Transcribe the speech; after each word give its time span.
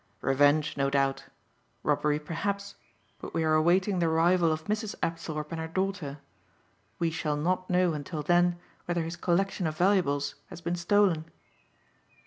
"Revenge 0.21 0.77
no 0.77 0.89
doubt. 0.89 1.25
Robbery 1.83 2.17
perhaps, 2.17 2.73
but 3.19 3.35
we 3.35 3.43
are 3.43 3.53
awaiting 3.53 3.99
the 3.99 4.07
arrival 4.07 4.51
of 4.51 4.63
Mrs. 4.65 4.95
Apthorpe 5.03 5.51
and 5.51 5.61
her 5.61 5.67
daughter. 5.67 6.17
We 6.97 7.11
shall 7.11 7.37
not 7.37 7.69
know 7.69 7.93
until 7.93 8.23
then 8.23 8.57
whether 8.85 9.03
his 9.03 9.15
collection 9.15 9.67
of 9.67 9.77
valuables 9.77 10.33
has 10.49 10.59
been 10.59 10.75
stolen." 10.75 11.25